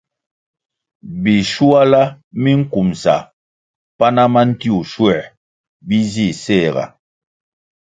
Bischuala 1.23 2.01
minkumsa 2.43 3.15
pana 3.97 4.23
ma 4.33 4.41
ntiwuh 4.49 4.85
schuer 4.91 5.23
bi 5.87 5.97
zih 6.11 6.33
séhga. 6.43 6.85